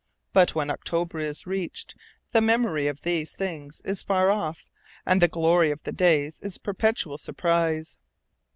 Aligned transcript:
But 0.33 0.55
when 0.55 0.71
October 0.71 1.19
is 1.19 1.45
reached, 1.45 1.93
the 2.31 2.41
memory 2.41 2.87
of 2.87 3.01
these 3.01 3.33
things 3.33 3.81
is 3.85 4.01
afar 4.01 4.31
off, 4.31 4.67
and 5.05 5.21
the 5.21 5.27
glory 5.27 5.69
of 5.69 5.83
the 5.83 5.91
days 5.91 6.39
is 6.39 6.55
a 6.57 6.61
perpetual 6.61 7.19
surprise. 7.19 7.97